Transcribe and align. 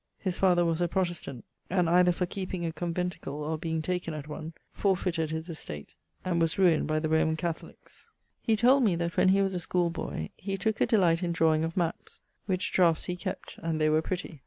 His 0.17 0.35
father 0.39 0.65
was 0.65 0.81
a 0.81 0.87
Protestant, 0.87 1.45
and 1.69 1.87
either 1.87 2.11
for 2.11 2.25
keeping 2.25 2.65
a 2.65 2.71
conventicle, 2.71 3.35
or 3.43 3.55
being 3.59 3.83
taken 3.83 4.15
at 4.15 4.27
one, 4.27 4.53
forfeited 4.73 5.29
his 5.29 5.47
estate, 5.47 5.89
and 6.25 6.41
was 6.41 6.57
ruined 6.57 6.87
by 6.87 6.97
the 6.97 7.07
Roman 7.07 7.35
Catholiques. 7.37 8.09
He 8.41 8.55
told 8.55 8.83
me 8.83 8.95
that 8.95 9.15
when 9.15 9.29
he 9.29 9.43
was 9.43 9.53
a 9.53 9.59
schoole 9.59 9.91
boy 9.91 10.31
he 10.35 10.57
tooke 10.57 10.81
a 10.81 10.87
delight 10.87 11.21
in 11.21 11.31
draweing 11.33 11.63
of 11.63 11.77
mapps; 11.77 12.19
which 12.47 12.71
draughts 12.71 13.03
he 13.03 13.15
kept, 13.15 13.59
and 13.61 13.79
they 13.79 13.89
were 13.89 14.01
pretty. 14.01 14.39